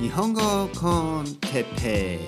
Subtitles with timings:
[0.00, 2.20] 日本語コンテッペ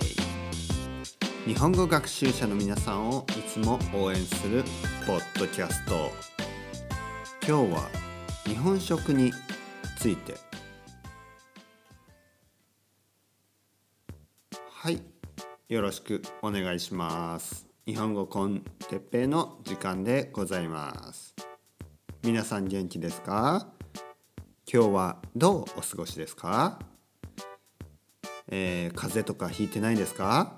[1.46, 1.52] イ。
[1.52, 4.62] 日本語学習者の皆さんをいつも応援する
[5.06, 6.10] ポッドキャスト。
[7.46, 7.88] 今日は
[8.44, 9.32] 日本食に
[9.98, 10.34] ついて。
[14.70, 15.02] はい。
[15.68, 17.66] よろしくお願いします。
[17.86, 21.34] 日本語コンテッペイの時間でございます。
[22.22, 23.73] 皆さん元気ですか？
[24.66, 26.78] 今日はどうお過ごしですか？
[28.48, 30.54] えー、風邪とかひいてないですか？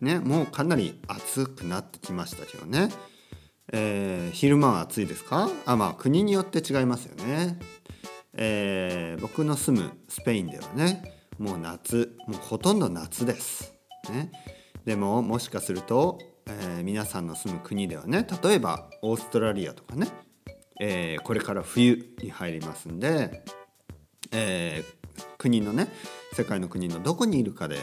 [0.00, 2.90] ね、もうかなり暑くなってきましたけどね。
[3.72, 5.48] えー、昼間は暑いですか？
[5.64, 7.58] あ、まあ国によって違いますよね。
[8.34, 11.02] えー、僕の住むスペインではね、
[11.38, 13.74] もう夏、もうほとんど夏です。
[14.10, 14.32] ね、
[14.84, 20.08] でももしかすると、えー、皆さんの住む国ではね、例えばオーストラリアとかね、
[20.80, 23.44] えー、これから冬に入りますんで、
[24.32, 25.88] えー、国のね
[26.32, 27.76] 世界の国のどこにいるかで、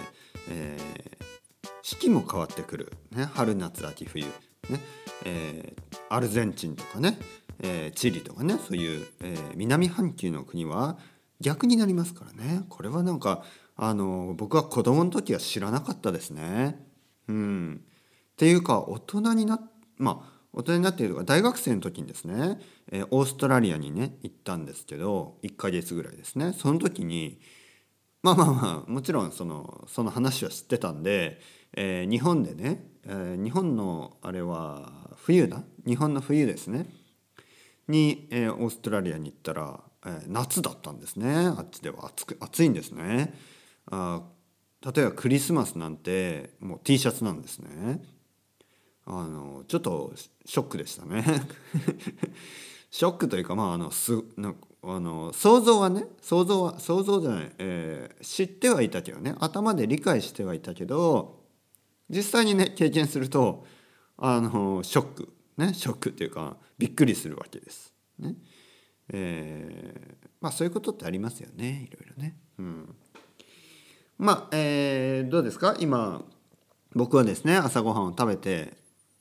[0.49, 4.31] えー、四季も変わってくる、ね、春夏秋冬、ね
[5.25, 5.75] え、
[6.09, 7.19] アルゼンチンとかね、
[7.59, 10.97] えー、チリとかねそういう、え、南半球の国は
[11.39, 13.43] 逆になりますからねこれはなんか
[13.75, 16.83] あの僕は子供の時は知らなかったですね。
[17.27, 19.59] うん、っていうか大人にな
[19.97, 22.59] まあ大人になっているか大学生の時にですね、
[22.91, 26.53] えー、オーストラリアにね行ったんですけど1ヶ月ぐらいですね。
[26.53, 27.39] その時に
[28.23, 31.39] まあまあまあもちろんそのその話は知ってたんで、
[31.73, 35.61] えー、日本でね、えー、日本のあれは冬だ？
[35.85, 36.87] 日本の冬ですね。
[37.87, 41.35] に、えー、オーストラリアに行ったら、えー、夏だったんですね。
[41.35, 42.07] あっちでは。
[42.07, 43.35] 暑く暑いんですね。
[43.91, 44.23] あ
[44.83, 48.01] 例えばクリスマスなんてもう T シャツなんですね。
[49.09, 50.11] あのちょっと
[50.45, 51.23] ショックでしたね
[52.91, 61.41] ショックというかまああのすなあの想像はね想像は想像じゃない、えー、知ってはいたけどね頭で理解してはいたけど
[62.09, 63.65] 実際にね経験すると
[64.17, 67.93] あのショックねショックっていうかびっくりするわけです。
[68.19, 68.35] ね
[69.09, 72.37] えー、まあそういうことってありますよねいろいろね。
[72.59, 72.95] うん、
[74.17, 75.75] まあ、えー、どうですか？
[75.79, 76.25] 今
[76.93, 78.76] 僕はですね朝ごはんを食べて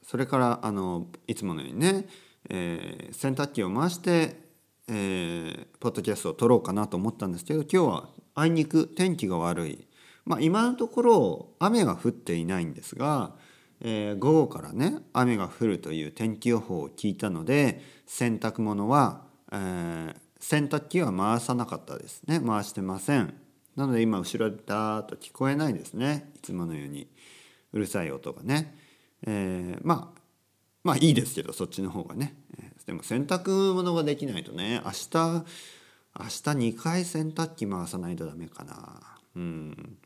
[0.06, 2.06] それからあのいつものようにね、
[2.49, 4.47] えー、洗濯機を回して
[4.89, 9.87] えー、ポッドキャストを撮ろうかなと思ったんですけど今日はあいにく天気が悪い、
[10.25, 13.34] まあ、今のところ雨が降っていないんですが、
[13.81, 22.41] えー、午後からね雨が降るという天気予報を聞いたので洗濯物は、えー、洗濯機は回さなかったですね。
[22.41, 23.34] 回してません。
[23.75, 26.31] なので今後ろでダーッと聞こえないですね。
[26.37, 27.09] いつものように。
[27.72, 28.75] うるさい音がね、
[29.26, 30.20] えー、まあ
[30.82, 32.34] まあいいですけどそっちの方がね。
[32.87, 35.44] でも洗濯物ができないとね明日
[36.19, 39.19] 明日2回洗濯機回さないとダメかな。
[39.34, 39.98] うん。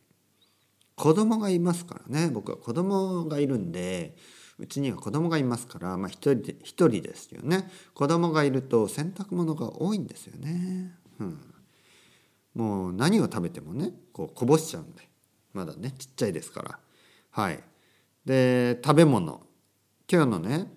[0.97, 2.31] 子供がいますからね。
[2.31, 4.17] 僕は子供がいるんで
[4.59, 7.71] うちには子供がいますからまあ一人で一人ですよね。
[7.95, 10.97] 子供がいると洗濯物が多いんですよね。
[11.19, 11.41] うん。
[12.55, 15.09] もう何を食べてもねこうこぼしちゃうんで。
[15.53, 16.79] まだねちっちゃいですから。
[17.31, 17.63] はい。
[18.25, 19.47] で食べ物。
[20.11, 20.71] 今日のね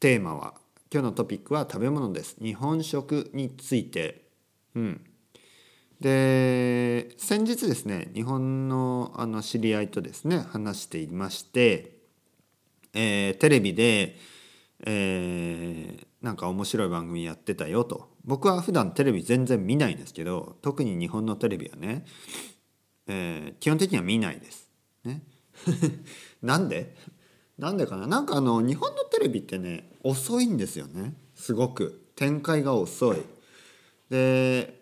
[0.00, 0.54] テーマは
[0.92, 2.36] 今日のトピックは食べ物です。
[2.42, 4.28] 日本食について。
[4.74, 5.04] うん。
[6.00, 11.98] で先日ですね日本のあの知り合いとですね話していまして、
[12.94, 14.16] えー、テレビで、
[14.86, 18.08] えー、なんか面白い番組やってたよと。
[18.24, 22.04] 僕は普段テレビ全然見ないんですけど特に日本のテレビはね、
[23.06, 24.70] えー、基本的には見ないです。
[25.04, 25.22] ね、
[26.42, 26.94] なんで？
[27.58, 28.06] なんでかな？
[28.06, 31.14] なんかあの日本のテレビってね遅いんですよね。
[31.34, 32.06] すごく。
[32.16, 33.22] 展開が遅い。
[34.10, 34.80] で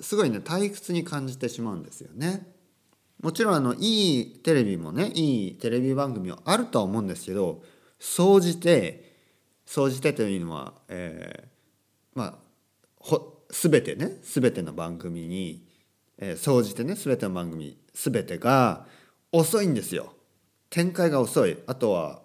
[0.00, 2.46] すごいね退屈に感じてしまうんですよね。
[3.20, 7.62] もちろんあのいいテレビもねいいテレビ番組はあるとは思うんですけど
[7.98, 9.16] 総じて
[9.66, 12.38] 総じてというのは、えー、まあ
[12.96, 15.66] ほ全てね全ての番組に
[16.18, 18.86] えー、総じてね全ての番組全てが
[19.32, 20.14] 遅いんですよ。
[20.70, 21.58] 展開が遅い。
[21.66, 22.22] あとは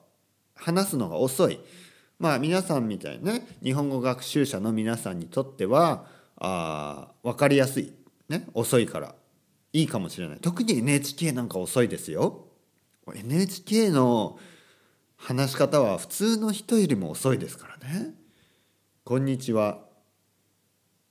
[0.56, 1.60] 話すのが遅い。
[2.20, 6.06] まあ皆さんみたいにね日本語学習者の皆さんにとっては
[6.38, 7.94] あ分かりやすい、
[8.30, 9.16] ね、遅いから。
[9.76, 10.40] いいかもしれない。
[10.40, 12.46] 特に NHK なんか遅いですよ。
[13.12, 14.38] NHK の
[15.18, 18.14] 話し方は普通の人よりも遅いですからね。
[19.04, 19.80] こんにちは。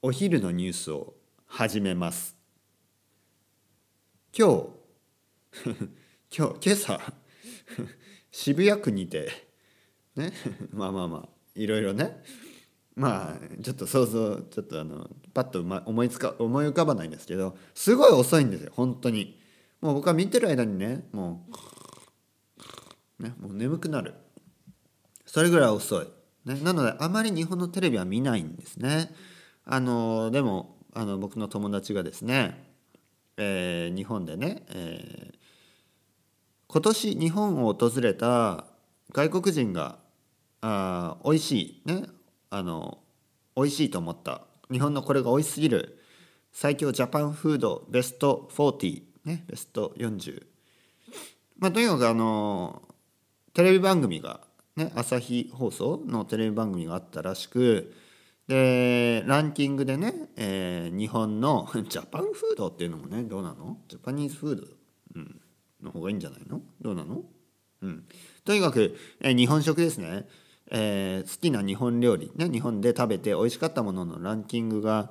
[0.01, 1.15] お昼のニュースを
[1.47, 2.37] 始めます。
[4.37, 5.69] 今日
[6.39, 7.22] 今日今朝
[8.31, 9.31] 渋谷区にて
[10.17, 10.33] ね
[10.73, 12.23] まあまあまあいろいろね。
[12.95, 19.41] まあちょっと想像ちょっとあのパッと思いつか思い浮かばないんですけどすごい遅いんですよ本当に。
[19.81, 21.47] もう僕は見てる間にねも
[23.19, 24.15] うねもう眠くなる。
[25.25, 26.07] それぐらい遅い、
[26.45, 29.15] ね、なのであまり日本のテレビは見ないんですね。
[29.65, 32.69] あのでもあの僕の友達がですね、
[33.39, 35.32] えー、日本でね、え、
[36.73, 38.65] 今年日本を訪れた
[39.13, 39.99] 外国人が
[40.63, 42.05] あ美味しいね
[42.49, 42.99] あの
[43.55, 44.41] 美味しいと思った。
[44.71, 45.99] 日本のこれが美味しすぎる。
[46.51, 50.47] 最強ジャパンフードベスト40ねベスト40
[51.59, 52.83] まあとにかくあの
[53.53, 54.41] テレビ番組が
[54.77, 57.95] ね朝日放送のテレビ番組があったらしく
[58.49, 63.79] でランキングでね、えー、日本のジャパンフードっていうのもねどうなの？
[63.89, 64.67] ジャパニーズフード、
[65.17, 65.41] うん、
[65.83, 66.61] の方がいいんじゃないの？
[66.81, 67.23] どうなの？
[67.83, 68.05] うん、
[68.45, 70.27] とにかく、えー、日本食ですね。
[70.71, 75.11] えー、好きな日本料理、ね、日本で食べて美味しかったもののランキングが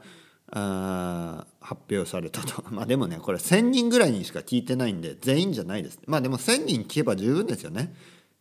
[0.49, 2.63] あ発表されたと。
[2.71, 5.99] まあでもねこれ1,000人ぐらいにしか聞いてないんで全員じゃないです。
[6.07, 7.93] まあでも1,000人聞けば十分ですよね。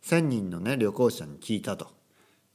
[0.03, 1.87] 1,000人のね旅行者に聞いたと。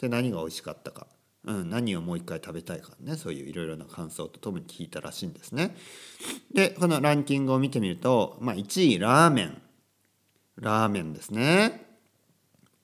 [0.01, 1.07] で何が美味しかったか、
[1.45, 2.93] うん、何をもう一回食べたいか。
[3.01, 5.77] ねそういういろいろな感想とともに聞いたらしいんですね。
[6.53, 9.63] でこのランキングを見てみると、まあ、1位ラーメン。
[10.57, 11.87] ラーメンですね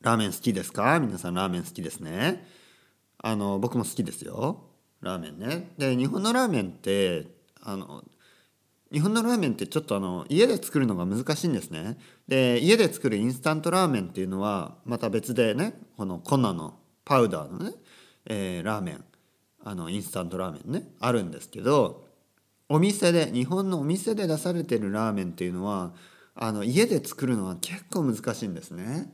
[0.01, 0.99] ラーメン好きですか？
[0.99, 2.45] 皆さんラーメン好きですね。
[3.19, 4.65] あの、僕も好きですよ。
[5.01, 5.71] ラーメンね。
[5.79, 7.29] で、日本のラーメンって、
[7.61, 8.03] あの、
[8.93, 11.99] 日本のラーメンってちょっとあの家で作るのが難しいんですね。
[12.29, 16.75] で家で作るインスタントラーメンっていうのはまた別でねこの粉の
[17.07, 17.73] パウダーのね、
[18.27, 19.05] えー、ラーメン
[19.65, 22.07] あのインスタントラーメンねあるんですけど
[22.69, 25.95] お店で日本のお店で出されてるラーメンっていうのは
[26.35, 29.13] あの家で作るのは結構難しいんですね。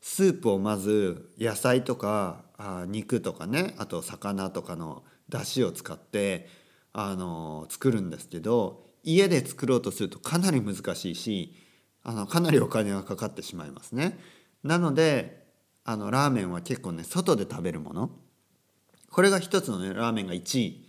[0.00, 6.46] スープをまず野菜とかあ肉とかねあと魚とかの出汁を使って
[6.92, 11.54] あの作るんですけど家で作ろうとするとかなり難しいし
[12.02, 14.18] あのかなりお金がかかってしまいますね。
[14.62, 15.44] なので
[15.84, 18.10] あのラーメンは結構ね外で食べるもの
[19.10, 20.86] これが一つのねラーメンが1位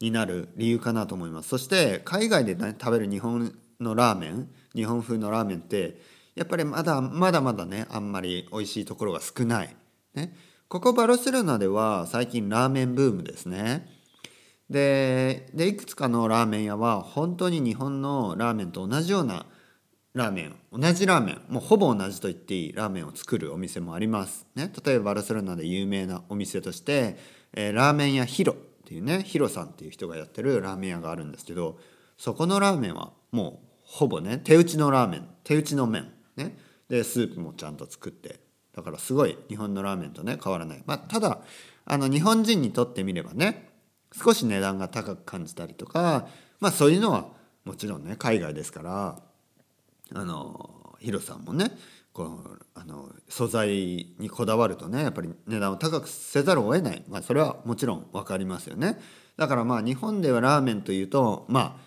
[0.00, 5.98] になる理由かなと思いますそして海外で、ね、食べる日本のラーメン日本風のラーメンって
[6.36, 9.74] やっぱりまだまだまだねあんまり美味しいところが少ない、
[10.14, 10.36] ね、
[10.68, 13.88] ここバルセロナでは最近ラーメンブームですね。
[14.68, 19.46] ででいくつかのラーメン屋は本当に日本のラーメンと同じような
[20.12, 27.16] ラーメン同じラーメンもうほぼ同じと言っていいラーメンを作るお店もあります、ね、例えばバルセロナで有名なお店として、
[27.52, 28.56] えー、ラーメン屋ヒロっ
[28.86, 31.78] ていうねヒロさんっていう人がやってるラーメン屋があるんですけど
[32.18, 36.54] そこのラーメンはもうほぼね手打ちのラーメン手打ちの麺ね、
[36.88, 38.40] でスープもちゃんと作って。
[38.74, 41.40] だからすごい日本のラーメンとね変わらない、まあ、ただ
[41.86, 43.70] あの日本人にとってみればね
[44.12, 46.28] 少し値段が高く感じたりとか、
[46.60, 47.26] まあ、そういうのは
[47.64, 49.18] もちろんね海外ですから
[50.14, 51.70] あのヒロさんもね
[52.12, 52.40] この
[52.74, 58.98] あの素材にこだわるとねやっぱり値段を高くせざるを得ない、まあ、それはもちろん分かりますよね。
[59.36, 61.85] だからまあ日本ではラーメンというとまあ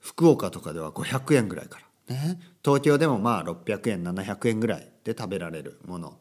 [0.00, 2.14] 福岡とかでは500円ぐらいから。
[2.14, 6.18] ね、東京でもまあ600円700円ぐらいで食べられるもの、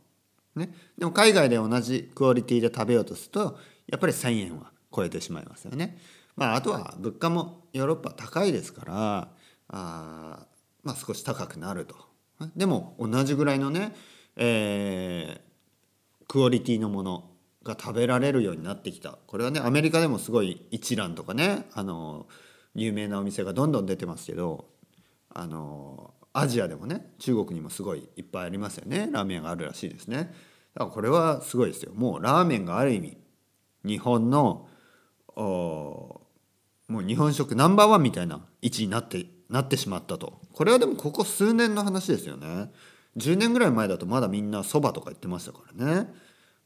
[0.55, 3.57] ね、でも海外で同じクオリティで食べようとすると
[3.87, 5.97] やっぱり1,000円は超えてしまいますよね。
[6.35, 9.29] まあ、あとは物価もヨーロッパ高いですから
[9.69, 10.45] あ、
[10.83, 11.95] まあ、少し高くなると。
[12.55, 13.95] でも同じぐらいのね、
[14.35, 17.31] えー、クオリティのもの
[17.63, 19.17] が食べられるようになってきた。
[19.25, 22.27] これはねアメリカでもすごい一蘭とかねあの
[22.77, 24.65] 有名なお店がどんどん出てますけど
[25.33, 29.09] あのアジアでもね中国にもすごいいっぱいありますよね。
[29.11, 30.33] ラーメンがあるらしいですね。
[30.75, 31.91] だからこれはすごいですよ。
[31.95, 33.17] もうラーメンがある意味
[33.83, 34.69] 日本の
[35.35, 36.21] も
[36.89, 40.39] う日本食ナンバーワンみたいな位置になってなってしまったと。
[40.53, 42.71] これはでもここ数年の話ですよね。
[43.17, 46.13] 10年ぐらい前だとまだみんなそばとか言ってましたからね。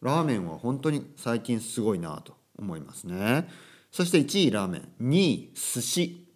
[0.01, 3.47] ラーメンは本当に最近すごいなと思いますね。
[3.91, 4.89] そして1位ラーメン。
[5.01, 6.27] 2位寿司。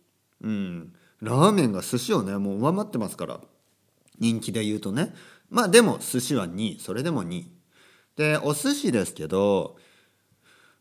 [0.42, 0.94] うん。
[1.22, 3.40] ラーメンが寿司をねもう上回ってますから。
[4.20, 5.14] 人気で言うとね。
[5.50, 6.80] まあでも寿司は2位。
[6.80, 7.52] それでも2位。
[8.16, 9.78] でお寿司ですけど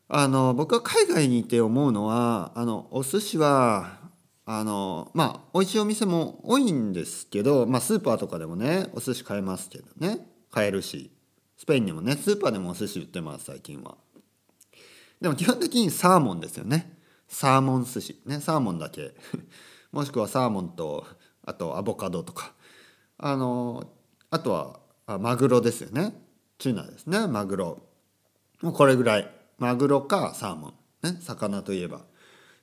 [0.08, 3.98] あの僕は海外にいて思うのはあのお寿司は
[4.46, 10.26] あのまあ美味しいお店も多いんですけど、まあ、スーパーとかでもねお寿司買えますけどね。
[10.50, 11.10] 買えるし。
[11.56, 13.96] スペインにもねスーパーでもお寿司売ってます最近は。
[15.24, 16.98] でも基本的にサーモンですよね。
[17.28, 18.20] サーモン寿司。
[18.26, 19.14] ねサーモンだけ。
[19.90, 21.06] もしくはサーモンと
[21.46, 22.52] あとアボカドとか。
[23.16, 23.90] あの
[24.28, 26.12] あとはあマグロですよね。
[26.58, 27.26] チュナですね。
[27.26, 27.82] マグロ。
[28.60, 29.34] もうこれぐらい。
[29.56, 32.02] マグロかサーモン、ね、魚といえば。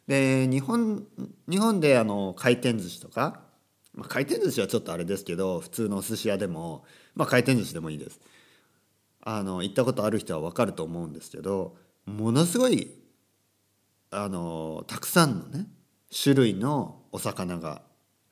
[0.05, 1.07] で日本
[1.49, 3.41] 日本であの回転寿司とか、
[3.95, 8.21] まあ、回転寿司はちょっとあれですけど普通のお寿司屋でも、まあ、回転寿司でもいいです。
[9.21, 12.91] あの行ったことある人は分かると思うんですけどものすごい
[14.11, 15.67] あのたくさんのね
[16.11, 17.81] 種類のお魚が、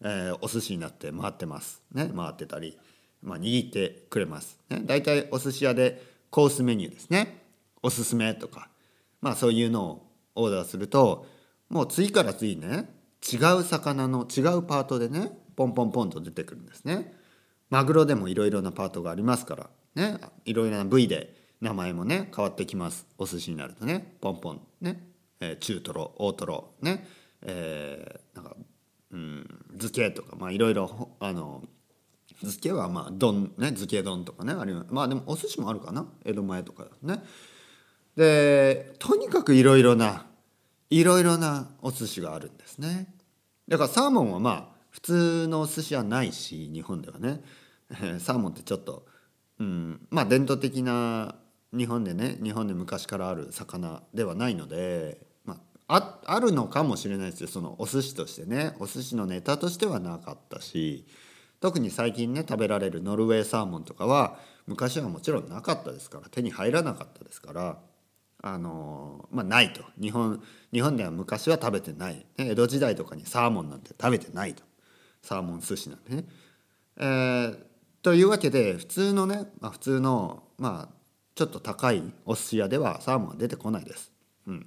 [0.01, 1.81] えー、お寿司になって回ってます。
[1.93, 2.77] ね回ってたり、
[3.23, 7.41] まあ、握ってくれます、ね、大体お寿司屋でコースメニューですね。
[7.81, 8.69] おすすめとか、
[9.21, 11.25] まあ、そういうのをオーダーすると
[11.69, 12.89] もう次から次ね
[13.31, 17.13] 違う魚の違うパートでねポンポンポンと出てくるんですね。
[17.69, 23.05] マグロでもいろいろなパートがありますからねいろいろな部位で名前もね変わってきます。
[23.17, 25.05] お寿司になるとねポンポンね、
[25.39, 27.07] えー、中トロ大トロね
[27.41, 28.55] えー、なんか
[29.11, 31.63] うん漬けとかまあいろいろあの
[32.39, 36.05] 漬けはまあ丼ね漬け丼とかねあるまあでもお寿司もあるかな？
[36.25, 37.23] 江戸前とかね。
[38.15, 40.25] でとにかくいろいろな
[40.89, 43.13] いろいろなお寿司があるんですね。
[43.67, 47.41] だからサーモンはまあ普通のお寿司はないし日本ではね。
[48.19, 49.05] サーモンってちょっと、
[49.59, 51.35] うん、まあ伝統的な
[51.75, 57.47] 日本でね日本で昔からある魚ではないので、まあ、あるのかもしれないですよ。
[57.47, 61.05] そのお寿司としてねお寿司のネタとしてはなかったし
[61.59, 67.77] 特に最近ね食べられるノルウェーサーモンとかは昔はもちろんなかったですから手に入らなかったですから
[68.41, 69.83] あのまあないと。
[69.99, 74.63] 日本日本では昔は食べてない、ね、江戸時代とかにサーモンなんて食べてないと。
[75.21, 76.25] サーモン寿司なんてね。
[76.97, 77.59] えー、
[78.01, 80.98] というわけで普通のね、まあ、普通のまあ
[81.39, 84.11] ちょっと高いお寿司屋ではサーモンは出てこないです。
[84.45, 84.65] うん、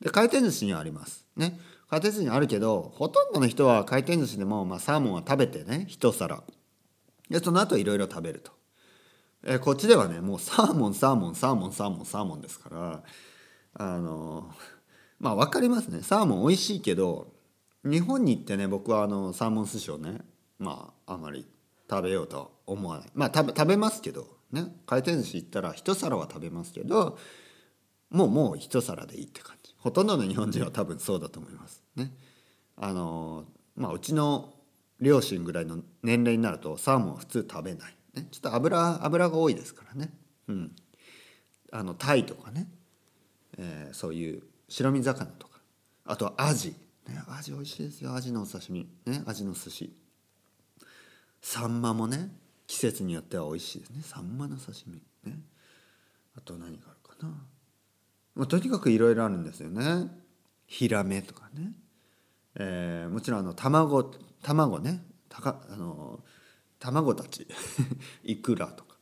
[0.00, 1.26] で回転寿司にはあります。
[1.36, 6.42] ね回転寿司にあるけどほとんどの人は回転寿司でも、まあ、サーモンは食べてね一皿
[7.28, 8.52] でその後いろいろ食べると。
[9.46, 13.02] え、こっちではねもうサーモンサーモンサーモンサーモンサーモンですから
[13.74, 14.50] あの
[15.20, 17.34] まあ分かりますねサーモン美味しいけど
[17.84, 20.20] 日本に行ってね僕はあのサーモン寿司をね
[20.58, 21.46] まああまり
[21.90, 27.18] 食べようとは思わないまあ食べますけどね回転寿司行ったら一皿は食べますけど
[28.10, 29.74] もうもう一皿でいいって感じ。
[29.78, 31.82] ほとんどの日本人は多分そうだと思います。
[31.96, 32.12] ね。
[32.76, 33.44] あの
[33.76, 34.54] まあうちの
[35.00, 37.96] 両親ぐらいの年齢になるとサーモンは普通食べない。
[38.14, 40.12] ね、ちょっと油油が多いですからね、
[40.46, 40.76] うん、
[41.72, 42.68] あのタイとかね、
[43.58, 45.54] えー、そういう白身魚とか。
[46.06, 46.76] あとはアジ、
[47.08, 48.14] ね、アジ美味しいですよ。
[48.14, 48.88] アジのお刺身。
[49.06, 49.96] ねアジの寿司。
[51.40, 52.30] サンマもね。
[52.74, 54.02] 季節によっては美味しいですね。
[54.02, 54.94] サンマの刺身。
[55.30, 55.38] ね。
[56.36, 57.32] あと何があるかな、
[58.34, 60.10] まあ、とにかくいろいろあるんですよね。
[60.66, 61.72] ヒラメとかね、
[62.56, 64.10] えー、もちろんあの卵
[64.42, 65.04] 卵ね。
[65.28, 66.18] たかあの
[66.80, 67.46] 卵たち。
[68.24, 68.96] いくらとか、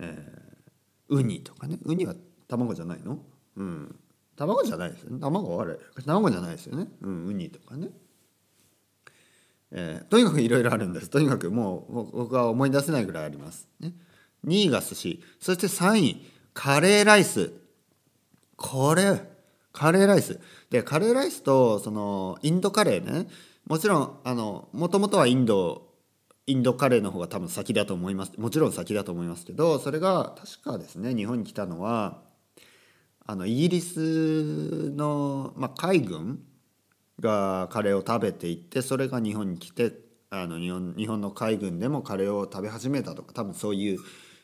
[0.00, 1.78] えー、ウニとかね。
[1.84, 2.16] ウニは
[2.48, 3.24] 卵じゃないの？
[3.54, 4.00] うん。
[4.34, 5.20] 卵じゃないですよね。
[5.20, 5.78] 卵あれ。
[6.04, 7.90] 卵じゃないですよね、うん、ウニとかね、
[9.70, 11.10] えー、とにかくいろいろあるんです。
[11.10, 13.92] とにかくもう僕は思い出せないぐらいあります、ね、
[14.46, 15.22] 2位が寿司。
[15.40, 17.52] そして3位カレーライス。
[18.56, 19.20] これ
[19.72, 20.40] カレーライス。
[20.70, 23.28] でカレーライスとそのインドカレーね。
[23.66, 25.88] もちろんあのもともとはインド
[26.46, 28.32] インドカレーの方が多分先だと思います。
[28.38, 32.22] もちろん先だと思いますけどそれが確かですね日本に来たのは
[33.26, 36.42] あのイギリスの、まあ、海軍
[37.20, 39.92] がカレーを食べていってそれが日本に来て
[40.30, 43.98] あの日本日本の海軍でもカレーを食べ始めたとか多分そういう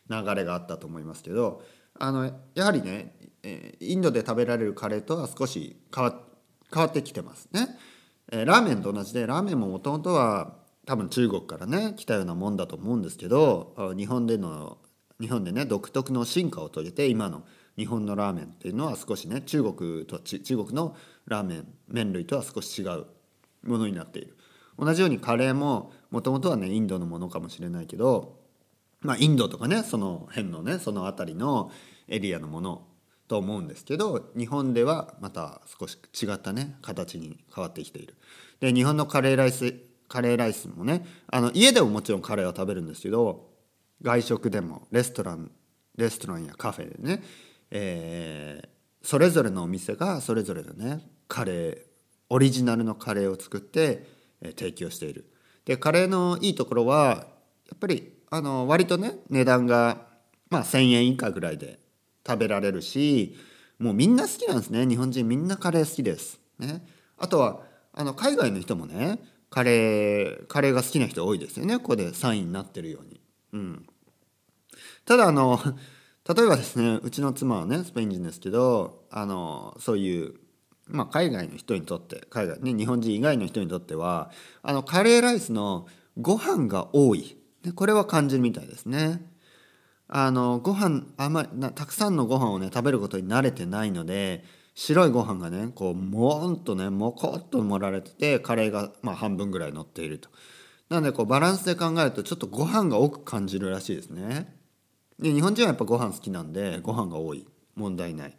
[0.09, 1.63] 流れがあったと思いますけど
[1.99, 3.15] あのやはりね
[3.81, 6.15] インドで食べられるカレーとは少し変わ
[6.87, 7.69] ってきてますね。
[8.31, 14.79] ラーメンと同じでラーメンももともとは多分中国からね来たようなもんだと思うんですけど日本での
[15.21, 17.45] 日本でね独特の進化を遂げて今の
[17.77, 23.07] 日本のラーメンっていうのは少しね中国と中国のラーメン麺類とは少し違う
[23.63, 24.37] ものになっている
[24.79, 28.39] 同じようにカレーももともとはねインドのものかもしれないけど
[29.01, 31.71] まあインドとかねその辺のねその辺りの
[32.09, 32.87] エリアのもの
[33.29, 38.17] と思うんですけど日本ではまた少し違ったね形に変わってきている。
[38.61, 39.75] で日本のカレーライス
[40.09, 43.49] カレーライスもねあの家でももちろんカレーは食べるんですけど
[44.03, 45.51] 外食でもレストラン
[45.97, 47.23] レストランやカフェでね、
[47.71, 51.01] えー、それぞれのお店がそれぞれのね
[51.35, 51.79] カレー
[52.29, 54.07] オリジナルのカレーを作って、
[54.41, 55.29] え、提供している。
[55.65, 57.27] でカレーのいいところは
[57.69, 60.07] やっぱりあの割とね値段が、
[60.49, 61.81] まあ、1,000円以下ぐらいで
[62.25, 63.37] 食べられるし
[63.81, 66.39] もうみんな好きなんですね日本人みんなカレー好きです。
[66.61, 66.87] ね、
[67.19, 67.63] あとは
[67.93, 69.19] あの海外の人もね
[69.51, 73.21] カレーカレーが好きな人多いですよねここで3位になってるように。
[73.55, 73.87] うん、
[75.05, 75.59] ただあの
[76.33, 80.44] 例えばですねうちの妻はねスペイン人ですけどあのそういう
[80.87, 84.31] まあ、海外の人にとって海外、ね、日本人以外の人にとっては
[84.63, 85.87] あのカレーライスの
[86.21, 87.37] ご飯が多い、
[87.75, 89.21] これは感じるみたいですね。
[90.07, 100.29] あのご飯あまりたくさんのご飯をね食べることに慣れてないので白いご飯がねこうもーんとねもこっと盛られててカレーがまあ半分ぐらい乗っていると。
[100.91, 104.55] なのでこうバランスで考えるとちょっとご飯が多く感じるらしいですね。
[105.19, 108.37] で日本人はやっぱご飯好きなんでご飯が多い問題ない。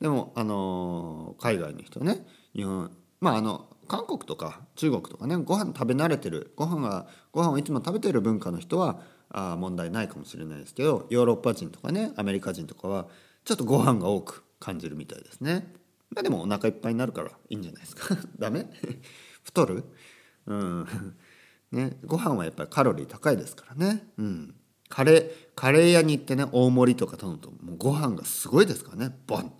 [0.00, 2.90] でもあの海外の人ね日本
[3.20, 9.00] まああの韓国とか中国とかねご飯食べ慣れてるご飯がご飯をいつも食べてる文化の人は
[9.30, 13.08] あ問題ないかもしれないですけどヨーロッパ人とかねアメリカ人とかは
[13.44, 15.72] ちょっとご飯が多く感じるみたいですね。
[16.10, 18.16] まあ、でもお腹いっぱいになるからいいんじゃないですか。
[18.38, 18.66] ダメ？
[19.44, 19.84] 太る？
[20.46, 20.86] うん。
[21.72, 21.98] ね。
[22.04, 24.10] ご飯はやっぱりカロリー高いですからね。
[24.18, 24.54] うん。
[24.88, 29.18] カレーカレー屋に行ってね大盛りとか頼むともうご飯がすごいですからね。
[29.26, 29.52] ボン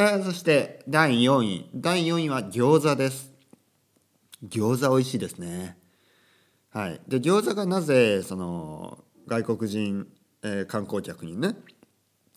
[0.00, 1.70] えー、そして第4位。
[1.74, 3.34] 第4位は餃子です。
[4.42, 5.76] 餃子美味しいですね。
[6.70, 7.02] はい。
[7.06, 10.06] で餃子がなぜその外国人、
[10.42, 11.54] えー、観光客にね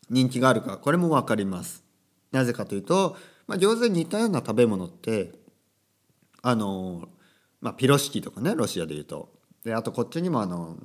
[0.09, 1.85] 人気があるかこれも分かります。
[2.33, 3.15] なぜかというと、
[3.47, 5.31] まあ、餃子に似たような食べ物って
[6.41, 7.07] あの
[7.61, 9.29] まあピロシキとかねロシアでいうと。
[9.63, 10.75] であとこっちにもあの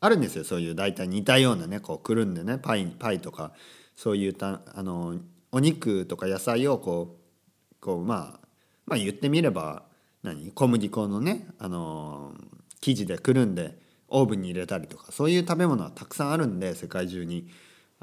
[0.00, 0.42] あるんですよ。
[0.42, 3.52] そういう大体似たようなねこうくるんでねパイパイとか
[3.94, 5.20] そういうたあの
[5.54, 8.46] お肉とか野菜をこうこう、まあ、
[8.86, 9.84] まあ言ってみれば
[10.22, 10.50] 何？
[10.50, 12.34] 小麦粉のね、あの
[12.80, 17.48] 生地でくるんでオーブンに入れたりとかそういう食べ物はたくさんあるんで世界中に。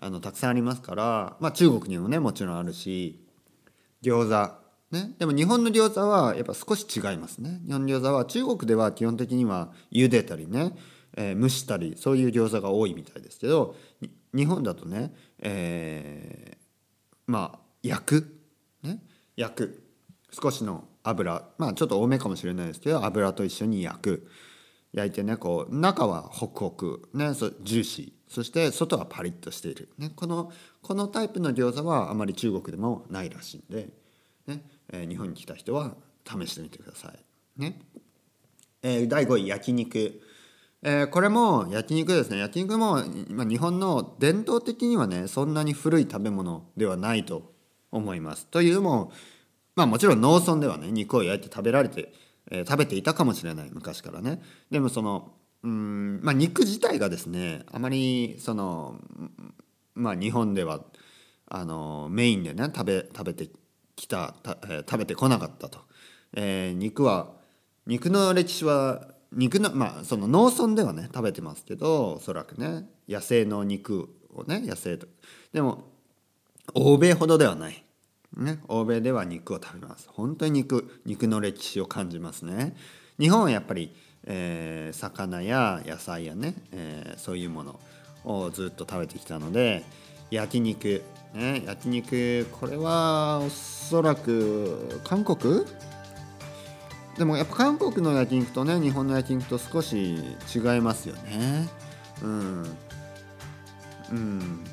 [0.04, 3.24] あのたくさんありますから、まあ、中国にもねもちろんあるし
[4.02, 4.62] 餃子。
[4.98, 7.62] ね、でも日本の餃子はやっぱ少し違いますね。
[7.68, 10.76] 日本の餃子は中国では基本的には茹でたりね、
[11.16, 13.76] えー、蒸したりそういう餃子が多いみたいですけど
[14.34, 16.58] 日本だとね、え
[17.32, 18.40] まあ焼く？
[18.84, 19.02] ね？
[19.38, 19.84] 焼く。
[20.32, 21.48] 少しの油。
[21.58, 24.28] まあちょっと多めかもしれないですけど油と一緒に焼く。
[24.92, 27.10] 焼いてねこう中はホクホク。
[27.14, 27.34] ね？
[27.34, 28.34] そジューシー。
[28.34, 33.90] そして外はパリッとしている、ね、このこのタイプの餃子はあまり中国でもないらしいんで、
[34.48, 34.62] ね？
[34.92, 37.62] えー、日本に来た人は試してみてください。
[37.62, 37.80] ね？
[38.84, 40.22] えー、第5位焼肉。
[40.84, 47.54] えー、これも焼肉ですね焼肉も、ま、日本の伝統的にはねそんなに古い食べ物ではないと
[47.92, 48.48] 思います。
[48.48, 49.12] というのも、
[49.76, 52.14] まあ、もちろん農村ではね肉を焼いて食べられて、
[52.50, 54.42] えー、食べていたかもしれない昔からね。
[54.72, 59.00] でもそのうん、まあ、肉自体がですねあまりその、
[59.94, 60.82] まあ、日本では
[61.48, 63.50] あのメインでね食べ食べて
[63.96, 65.80] きた、えー、食べてこなかったと。
[66.34, 67.34] えー、肉は
[67.86, 75.08] 肉の歴史は肉のまあその農村ではね食べてますけどおそらくね野生の肉をね野生と
[75.54, 75.86] でも
[76.74, 77.84] 欧米ほどではない。
[78.38, 80.08] ね欧米では肉を食べます。
[80.10, 82.76] 本当に肉肉の歴史を感じますね。
[83.20, 87.80] 日本はやっぱり、えー、魚や野菜やね、えー、そういうもの
[88.24, 89.84] をずっと食べてきたので
[90.30, 95.66] 焼肉ね焼肉これはおそらく韓国？
[97.18, 100.16] でもやっぱ韓国の焼肉とね日本の焼肉と少し
[100.56, 101.68] 違いますよね。
[102.24, 102.78] うん。
[104.12, 104.64] うん。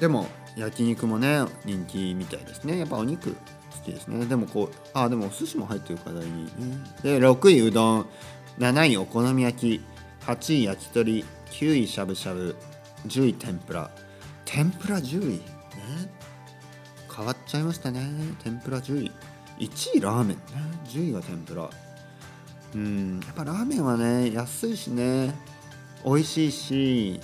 [0.00, 0.26] でも
[0.56, 2.78] 焼肉もね人気みたいですね。
[2.78, 3.36] やっぱお肉好
[3.84, 4.26] きですね。
[4.26, 6.50] でもこうあでもお寿司も入ってるからいいね。
[7.02, 8.06] で6位うどん。
[8.58, 9.84] 7位お好み焼き。
[10.26, 11.24] 8位焼き鳥。
[11.50, 12.56] 9位しゃぶしゃぶ。
[13.06, 13.90] 10位天ぷら。
[14.44, 15.28] 天ぷら10位？
[15.32, 15.42] ね。
[17.14, 18.00] 変わっちゃいましたね。
[18.42, 19.12] 天ぷら10位。
[19.62, 20.36] 1位ラーメンね。
[20.88, 21.70] 10位が天ぷら。
[22.74, 25.32] うんやっぱラーメンはね安いしね。
[26.04, 27.20] 美味しいし。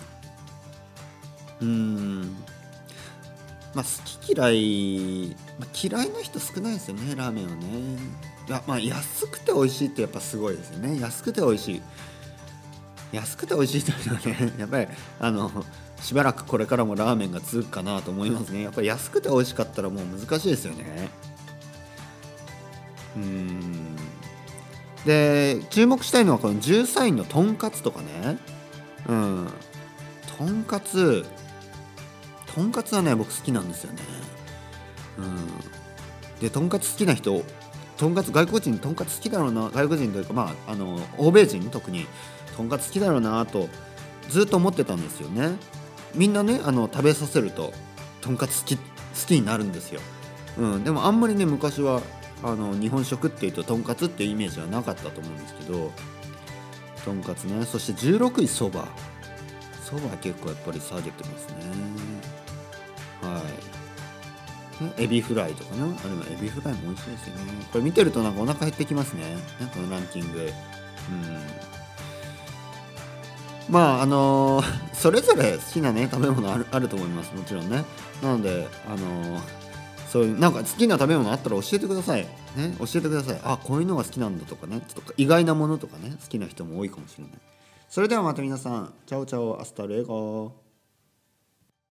[1.61, 2.37] うん。
[3.75, 7.67] まあ好き嫌い、まあ、嫌いな人少ないですよねラーメンはね。
[8.49, 11.01] いやまあ安くて美味しいってやっぱすごいですよね。
[11.01, 11.83] 安くて美味しい。
[13.11, 14.87] 安くて美味しいというのはね やっぱり
[15.19, 15.65] あの
[16.01, 18.63] しばらくこれからもラーメンが続くかなと思いますね。
[18.63, 21.11] やっぱり安くて美味しかったらもう難しいですよね。
[23.17, 23.97] うん。
[25.05, 28.39] で注目したいのはこの13位のとんかつとかね。
[29.09, 29.49] うん。
[30.39, 31.25] とんかつ。
[32.55, 34.01] とんかつはね僕好きなんですよね。
[35.19, 36.41] うん。
[36.41, 37.43] でとんかつ好きな人
[37.97, 42.07] とんかつ外国人とんかつ好きだろうな外国人というかまああの欧米人特に
[42.57, 43.69] とんかつ好きだろうなと
[44.29, 45.57] ずっと思ってたんですよね。
[46.15, 47.73] みんなねあの食べさせると
[48.21, 48.83] とんかつ好き好
[49.27, 50.01] きになるんですよ、
[50.59, 52.03] うん、でもあんまりね昔は
[52.43, 55.91] あの日本食っていうととんかつっていうイメージはなかったと思うんですけど
[57.05, 57.65] とんかつね。
[57.65, 58.87] そして16位そば。
[59.83, 61.55] そば結構やっぱり下げてますね。
[63.23, 63.43] は
[64.99, 65.03] い。
[65.03, 65.97] エビフライとかね。
[65.99, 67.53] あれもエビフライも美味しいですよね。
[67.73, 69.23] これ見てるとなんかお腹減ってきますね。
[69.25, 69.41] ね
[69.73, 70.39] このランキング。
[70.39, 70.53] うん。
[73.71, 77.35] まああのー それぞれ好きなね食べ物あるあると思います。
[77.35, 77.85] もちろんね。
[78.23, 79.58] なのであのー
[80.09, 82.23] そういうなんか好きな食べ物あったら教えてください。
[82.57, 83.41] ね教えてください。
[83.45, 84.81] あこういうのが好きなんだとかね。
[84.89, 87.33] ちょっと意外なものとかね好きな人も多いかもしれない。
[87.89, 88.93] それではまた皆さん。
[89.07, 90.53] Chao chao hasta luego